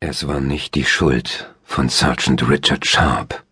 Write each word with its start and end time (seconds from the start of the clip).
Es 0.00 0.28
war 0.28 0.38
nicht 0.38 0.76
die 0.76 0.84
Schuld 0.84 1.52
von 1.64 1.88
Sergeant 1.88 2.48
Richard 2.48 2.86
Sharp. 2.86 3.44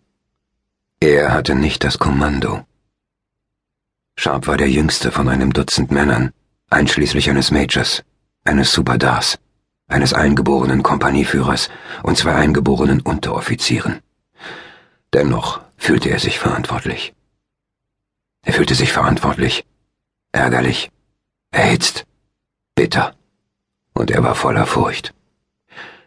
Er 1.01 1.33
hatte 1.33 1.57
nicht 1.57 1.83
das 1.83 1.99
Kommando. 1.99 2.65
Sharp 4.17 4.47
war 4.47 4.57
der 4.57 4.71
jüngste 4.71 5.11
von 5.11 5.29
einem 5.29 5.53
Dutzend 5.53 5.91
Männern, 5.91 6.33
einschließlich 6.71 7.29
eines 7.31 7.51
Majors, 7.51 8.05
eines 8.45 8.73
Superdars, 8.73 9.41
eines 9.89 10.15
eingeborenen 10.15 10.85
Kompanieführers 10.85 11.69
und 12.05 12.17
zwei 12.17 12.37
eingeborenen 12.37 13.01
Unteroffizieren. 13.01 14.01
Dennoch 15.13 15.63
fühlte 15.77 16.11
er 16.11 16.21
sich 16.21 16.39
verantwortlich. 16.39 17.13
Er 18.45 18.53
fühlte 18.53 18.77
sich 18.77 18.93
verantwortlich, 18.93 19.67
ärgerlich, 20.31 20.93
erhitzt, 21.51 22.07
bitter, 22.77 23.17
und 23.95 24.13
er 24.13 24.23
war 24.23 24.37
voller 24.37 24.67
Furcht. 24.67 25.16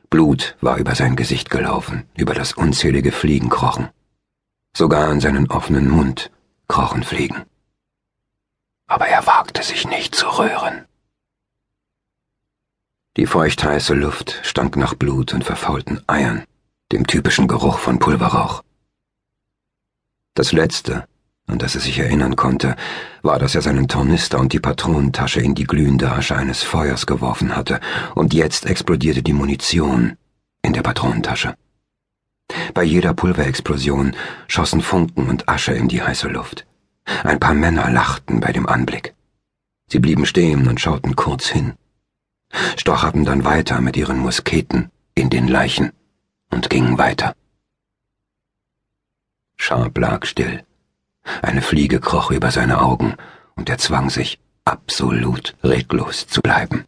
Blut 0.10 0.58
war 0.60 0.78
über 0.78 0.96
sein 0.96 1.16
Gesicht 1.16 1.50
gelaufen, 1.50 2.08
über 2.18 2.34
das 2.34 2.54
unzählige 2.54 3.12
Fliegen 3.12 3.50
krochen. 3.50 3.90
Sogar 4.76 5.10
an 5.10 5.20
seinen 5.20 5.50
offenen 5.52 5.90
Mund 5.90 6.32
krochen 6.68 7.04
Fliegen. 7.04 7.46
Aber 8.88 9.08
er 9.08 9.26
wagte 9.28 9.62
sich 9.62 9.88
nicht 9.88 10.16
zu 10.16 10.28
rühren. 10.28 10.86
Die 13.18 13.28
feuchtheiße 13.28 13.94
Luft 13.94 14.40
stank 14.44 14.78
nach 14.78 14.96
Blut 14.96 15.34
und 15.34 15.44
verfaulten 15.44 16.02
Eiern, 16.08 16.46
dem 16.92 17.06
typischen 17.06 17.48
Geruch 17.48 17.78
von 17.78 18.00
Pulverrauch. 18.00 18.64
Das 20.34 20.52
Letzte, 20.54 21.08
an 21.50 21.58
das 21.58 21.76
er 21.76 21.82
sich 21.82 21.98
erinnern 22.00 22.36
konnte, 22.36 22.76
war, 23.22 23.40
dass 23.40 23.56
er 23.56 23.62
seinen 23.62 23.88
Tornister 23.88 24.40
und 24.40 24.54
die 24.54 24.60
Patronentasche 24.60 25.42
in 25.42 25.56
die 25.56 25.64
glühende 25.64 26.12
Asche 26.12 26.36
eines 26.36 26.64
Feuers 26.64 27.06
geworfen 27.06 27.56
hatte, 27.56 27.80
und 28.16 28.34
jetzt 28.34 28.66
explodierte 28.66 29.24
die 29.24 29.34
Munition 29.34 30.16
in 30.62 30.74
der 30.74 30.84
Patronentasche. 30.84 31.56
Bei 32.74 32.84
jeder 32.84 33.14
Pulverexplosion 33.14 34.16
schossen 34.48 34.82
Funken 34.82 35.28
und 35.28 35.50
Asche 35.50 35.74
in 35.74 35.88
die 35.88 36.02
heiße 36.02 36.28
Luft. 36.28 36.66
Ein 37.24 37.40
paar 37.40 37.56
Männer 37.56 37.90
lachten 37.90 38.40
bei 38.40 38.52
dem 38.52 38.68
Anblick. 38.68 39.16
Sie 39.88 40.00
blieben 40.00 40.26
stehen 40.26 40.68
und 40.68 40.80
schauten 40.80 41.16
kurz 41.16 41.48
hin, 41.48 41.74
stocherten 42.78 43.26
dann 43.26 43.44
weiter 43.44 43.82
mit 43.82 43.98
ihren 43.98 44.20
Musketen 44.20 44.92
in 45.16 45.30
den 45.32 45.48
Leichen 45.48 45.92
und 46.52 46.70
gingen 46.70 46.98
weiter. 47.00 47.36
Sharp 49.58 49.98
lag 49.98 50.26
still. 50.26 50.64
Eine 51.42 51.62
Fliege 51.62 52.00
kroch 52.00 52.32
über 52.32 52.52
seine 52.52 52.82
Augen, 52.82 53.16
und 53.56 53.70
er 53.70 53.78
zwang 53.78 54.10
sich, 54.10 54.40
absolut 54.66 55.56
reglos 55.64 56.28
zu 56.28 56.42
bleiben. 56.42 56.86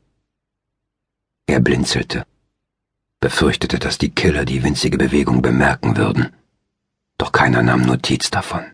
Er 1.48 1.60
blinzelte, 1.60 2.26
befürchtete, 3.20 3.80
dass 3.80 3.98
die 3.98 4.14
Killer 4.14 4.46
die 4.46 4.64
winzige 4.64 4.98
Bewegung 4.98 5.42
bemerken 5.42 5.98
würden, 5.98 6.34
doch 7.18 7.32
keiner 7.32 7.62
nahm 7.62 7.82
Notiz 7.82 8.32
davon. 8.32 8.66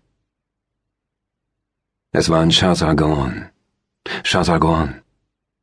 Es 2.12 2.30
war 2.30 2.42
in 2.42 2.52
Shazargon. 2.52 3.50
Shazargon, 4.24 5.02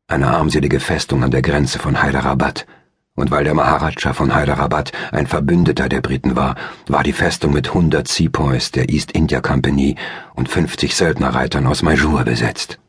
eine 0.08 0.28
armselige 0.28 0.80
Festung 0.80 1.23
an 1.23 1.31
der 1.31 1.42
Grenze 1.42 1.80
von 1.80 2.03
Hyderabad, 2.03 2.67
und 3.16 3.31
weil 3.31 3.44
der 3.44 3.53
Maharaja 3.53 4.13
von 4.13 4.35
Hyderabad 4.35 4.91
ein 5.11 5.25
Verbündeter 5.25 5.89
der 5.89 6.02
Briten 6.02 6.35
war, 6.35 6.55
war 6.88 7.03
die 7.03 7.13
Festung 7.13 7.53
mit 7.53 7.73
hundert 7.73 8.08
Sepoys 8.08 8.71
der 8.71 8.89
East 8.89 9.11
India 9.11 9.41
Company 9.41 9.95
und 10.35 10.49
fünfzig 10.49 10.95
Söldnerreitern 10.95 11.66
aus 11.66 11.81
Mysore 11.81 12.25
besetzt. 12.25 12.80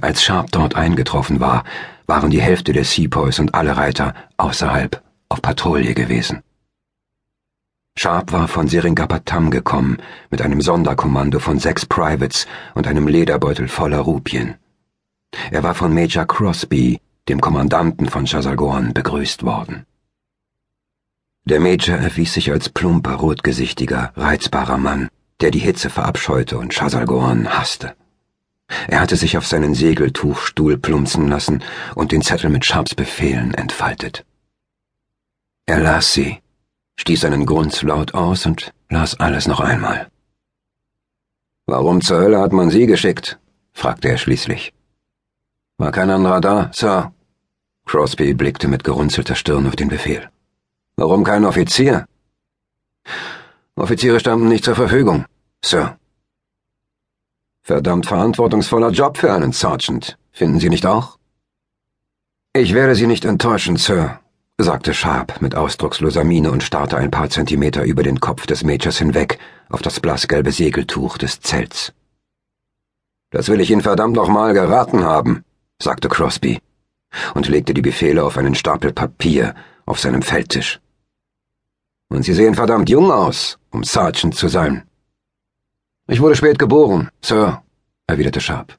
Als 0.00 0.22
Sharp 0.22 0.52
dort 0.52 0.76
eingetroffen 0.76 1.40
war, 1.40 1.64
waren 2.06 2.30
die 2.30 2.40
Hälfte 2.40 2.72
der 2.72 2.84
Sepoys 2.84 3.38
und 3.38 3.54
alle 3.54 3.76
Reiter 3.76 4.14
außerhalb 4.36 5.02
auf 5.28 5.42
Patrouille 5.42 5.94
gewesen. 5.94 6.42
Sharp 7.96 8.32
war 8.32 8.48
von 8.48 8.68
Seringapatam 8.68 9.50
gekommen, 9.50 9.98
mit 10.30 10.40
einem 10.40 10.60
Sonderkommando 10.60 11.40
von 11.40 11.58
sechs 11.58 11.84
Privates 11.84 12.46
und 12.74 12.86
einem 12.86 13.08
Lederbeutel 13.08 13.66
voller 13.66 13.98
Rupien. 13.98 14.54
Er 15.50 15.62
war 15.62 15.74
von 15.74 15.92
Major 15.92 16.24
Crosby, 16.24 17.00
dem 17.28 17.40
Kommandanten 17.40 18.08
von 18.08 18.26
Chasagorn, 18.26 18.92
begrüßt 18.94 19.42
worden. 19.44 19.86
Der 21.44 21.60
Major 21.60 21.96
erwies 21.96 22.34
sich 22.34 22.50
als 22.50 22.68
plumper, 22.68 23.14
rotgesichtiger, 23.14 24.12
reizbarer 24.16 24.78
Mann, 24.78 25.08
der 25.40 25.50
die 25.50 25.58
Hitze 25.58 25.88
verabscheute 25.88 26.58
und 26.58 26.74
Chasalgorn 26.74 27.48
hasste. 27.48 27.94
Er 28.86 29.00
hatte 29.00 29.16
sich 29.16 29.38
auf 29.38 29.46
seinen 29.46 29.74
Segeltuchstuhl 29.74 30.76
plumpsen 30.76 31.28
lassen 31.28 31.62
und 31.94 32.12
den 32.12 32.22
Zettel 32.22 32.50
mit 32.50 32.66
Sharps 32.66 32.94
Befehlen 32.94 33.54
entfaltet. 33.54 34.26
Er 35.64 35.80
las 35.80 36.12
sie, 36.12 36.38
stieß 36.96 37.24
einen 37.24 37.46
Grunz 37.46 37.82
laut 37.82 38.14
aus 38.14 38.44
und 38.44 38.74
las 38.90 39.18
alles 39.18 39.46
noch 39.46 39.60
einmal. 39.60 40.08
Warum 41.66 42.00
zur 42.00 42.20
Hölle 42.20 42.40
hat 42.40 42.52
man 42.52 42.70
Sie 42.70 42.86
geschickt? 42.86 43.38
fragte 43.72 44.08
er 44.08 44.18
schließlich. 44.18 44.72
War 45.78 45.92
kein 45.92 46.10
anderer 46.10 46.40
da, 46.40 46.70
Sir, 46.72 47.12
Crosby 47.88 48.34
blickte 48.34 48.68
mit 48.68 48.84
gerunzelter 48.84 49.34
Stirn 49.34 49.66
auf 49.66 49.74
den 49.74 49.88
Befehl. 49.88 50.28
Warum 50.96 51.24
kein 51.24 51.46
Offizier? 51.46 52.04
Offiziere 53.76 54.20
standen 54.20 54.48
nicht 54.48 54.64
zur 54.64 54.74
Verfügung, 54.74 55.24
Sir. 55.64 55.96
Verdammt 57.62 58.04
verantwortungsvoller 58.04 58.90
Job 58.90 59.16
für 59.16 59.32
einen 59.32 59.52
Sergeant, 59.52 60.18
finden 60.32 60.60
Sie 60.60 60.68
nicht 60.68 60.84
auch? 60.84 61.18
Ich 62.52 62.74
werde 62.74 62.94
Sie 62.94 63.06
nicht 63.06 63.24
enttäuschen, 63.24 63.76
Sir, 63.76 64.20
sagte 64.58 64.92
Sharp 64.92 65.40
mit 65.40 65.54
ausdrucksloser 65.54 66.24
Miene 66.24 66.50
und 66.50 66.62
starrte 66.62 66.98
ein 66.98 67.10
paar 67.10 67.30
Zentimeter 67.30 67.84
über 67.84 68.02
den 68.02 68.20
Kopf 68.20 68.44
des 68.46 68.64
Majors 68.64 68.98
hinweg 68.98 69.38
auf 69.70 69.80
das 69.80 69.98
blassgelbe 70.00 70.52
Segeltuch 70.52 71.16
des 71.16 71.40
Zelts. 71.40 71.94
Das 73.30 73.48
will 73.48 73.62
ich 73.62 73.70
Ihnen 73.70 73.80
verdammt 73.80 74.14
nochmal 74.14 74.52
geraten 74.52 75.04
haben, 75.04 75.42
sagte 75.80 76.10
Crosby 76.10 76.60
und 77.34 77.48
legte 77.48 77.74
die 77.74 77.82
Befehle 77.82 78.24
auf 78.24 78.36
einen 78.36 78.54
Stapel 78.54 78.92
Papier 78.92 79.54
auf 79.86 80.00
seinem 80.00 80.22
Feldtisch. 80.22 80.80
Und 82.08 82.22
Sie 82.22 82.34
sehen 82.34 82.54
verdammt 82.54 82.88
jung 82.88 83.10
aus, 83.10 83.58
um 83.70 83.84
Sergeant 83.84 84.34
zu 84.34 84.48
sein. 84.48 84.84
Ich 86.06 86.20
wurde 86.20 86.36
spät 86.36 86.58
geboren, 86.58 87.10
Sir, 87.22 87.62
erwiderte 88.06 88.40
Sharp. 88.40 88.78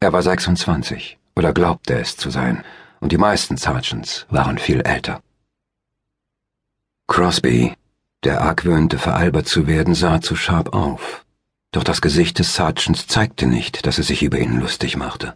Er 0.00 0.12
war 0.12 0.22
26 0.22 1.18
oder 1.36 1.52
glaubte 1.52 1.98
es 1.98 2.16
zu 2.16 2.30
sein, 2.30 2.64
und 3.00 3.12
die 3.12 3.18
meisten 3.18 3.56
Sergeants 3.56 4.26
waren 4.30 4.58
viel 4.58 4.80
älter. 4.80 5.22
Crosby, 7.06 7.74
der 8.24 8.40
argwöhnte, 8.42 8.98
veralbert 8.98 9.46
zu 9.46 9.66
werden, 9.66 9.94
sah 9.94 10.20
zu 10.20 10.34
Sharp 10.34 10.72
auf. 10.74 11.24
Doch 11.72 11.84
das 11.84 12.00
Gesicht 12.00 12.38
des 12.38 12.54
Sergeants 12.54 13.06
zeigte 13.06 13.46
nicht, 13.46 13.86
dass 13.86 13.98
er 13.98 14.04
sich 14.04 14.22
über 14.22 14.38
ihn 14.38 14.60
lustig 14.60 14.96
machte. 14.96 15.34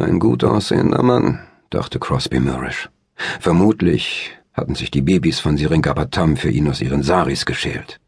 Ein 0.00 0.20
gut 0.20 0.44
aussehender 0.44 1.02
Mann, 1.02 1.40
dachte 1.70 1.98
Crosby 1.98 2.38
mürrisch. 2.38 2.88
Vermutlich 3.40 4.30
hatten 4.52 4.76
sich 4.76 4.92
die 4.92 5.02
Babys 5.02 5.40
von 5.40 5.56
Seringapatam 5.56 6.36
für 6.36 6.50
ihn 6.50 6.68
aus 6.68 6.80
ihren 6.80 7.02
Saris 7.02 7.44
geschält. 7.44 7.98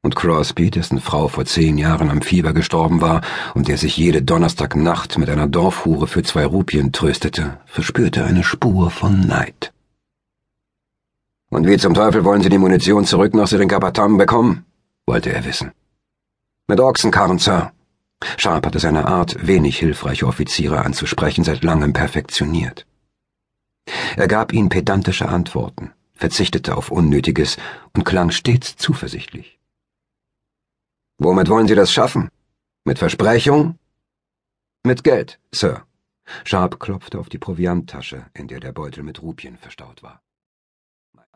Und 0.00 0.16
Crosby, 0.16 0.70
dessen 0.70 0.98
Frau 0.98 1.28
vor 1.28 1.44
zehn 1.44 1.76
Jahren 1.76 2.08
am 2.08 2.22
Fieber 2.22 2.54
gestorben 2.54 3.02
war 3.02 3.20
und 3.54 3.68
der 3.68 3.76
sich 3.76 3.98
jede 3.98 4.22
Donnerstagnacht 4.22 5.18
mit 5.18 5.28
einer 5.28 5.46
Dorfhure 5.46 6.06
für 6.06 6.22
zwei 6.22 6.46
Rupien 6.46 6.90
tröstete, 6.90 7.58
verspürte 7.66 8.24
eine 8.24 8.42
Spur 8.42 8.90
von 8.90 9.26
Neid. 9.26 9.74
Und 11.50 11.66
wie 11.66 11.76
zum 11.76 11.92
Teufel 11.92 12.24
wollen 12.24 12.42
Sie 12.42 12.48
die 12.48 12.56
Munition 12.56 13.04
zurück 13.04 13.34
nach 13.34 13.48
Seringapatam 13.48 14.16
bekommen? 14.16 14.64
wollte 15.04 15.34
er 15.34 15.44
wissen. 15.44 15.72
Mit 16.66 16.80
Ochsenkarren, 16.80 17.38
Sir, 17.38 17.72
Sharp 18.36 18.66
hatte 18.66 18.78
seine 18.78 19.06
Art, 19.06 19.46
wenig 19.46 19.78
hilfreiche 19.78 20.26
Offiziere 20.26 20.84
anzusprechen, 20.84 21.44
seit 21.44 21.64
langem 21.64 21.92
perfektioniert. 21.92 22.86
Er 24.16 24.28
gab 24.28 24.52
ihnen 24.52 24.68
pedantische 24.68 25.28
Antworten, 25.28 25.92
verzichtete 26.14 26.76
auf 26.76 26.90
Unnötiges 26.90 27.56
und 27.94 28.04
klang 28.04 28.30
stets 28.30 28.76
zuversichtlich. 28.76 29.58
Womit 31.18 31.48
wollen 31.48 31.68
Sie 31.68 31.74
das 31.74 31.92
schaffen? 31.92 32.28
Mit 32.84 32.98
Versprechung? 32.98 33.78
Mit 34.84 35.04
Geld, 35.04 35.40
Sir. 35.52 35.84
Sharp 36.44 36.78
klopfte 36.78 37.18
auf 37.18 37.28
die 37.28 37.38
Provianttasche, 37.38 38.26
in 38.34 38.48
der 38.48 38.60
der 38.60 38.72
Beutel 38.72 39.02
mit 39.02 39.22
Rupien 39.22 39.56
verstaut 39.56 40.02
war. 40.02 40.20